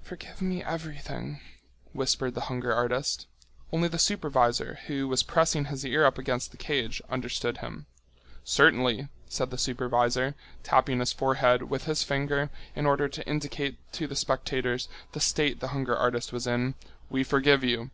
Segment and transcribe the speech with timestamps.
[0.00, 1.40] "Forgive me everything,"
[1.92, 3.26] whispered the hunger artist.
[3.72, 7.86] Only the supervisor, who was pressing his ear up against the cage, understood him.
[8.44, 14.06] "Certainly," said the supervisor, tapping his forehead with his finger in order to indicate to
[14.06, 16.76] the spectators the state the hunger artist was in,
[17.10, 17.90] "we forgive you."